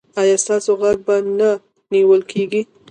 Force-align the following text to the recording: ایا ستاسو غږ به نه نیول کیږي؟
ایا 0.19 0.35
ستاسو 0.43 0.71
غږ 0.81 0.97
به 1.07 1.15
نه 1.37 1.49
نیول 1.91 2.21
کیږي؟ 2.31 2.61